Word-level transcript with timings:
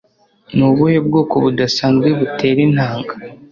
Ni 0.55 0.63
ubuhe 0.69 0.97
bwoko 1.07 1.35
budasanzwe 1.43 2.07
butera 2.19 2.59
intanga, 2.67 3.13